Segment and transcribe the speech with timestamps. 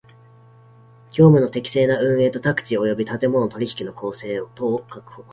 [1.11, 5.23] 業務の適正な運営と宅地及び建物の取引の公正とを確保